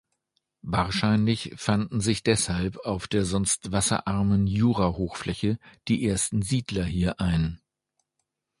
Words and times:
Wahrscheinlich 0.65 1.53
fanden 1.57 2.01
sich 2.01 2.23
deshalb 2.23 2.77
auf 2.87 3.07
der 3.07 3.23
sonst 3.23 3.71
wasserarmen 3.71 4.47
Jurahochfläche 4.47 5.59
die 5.87 6.07
ersten 6.07 6.41
Siedler 6.41 6.85
hier 6.85 7.19
ein. 7.19 7.61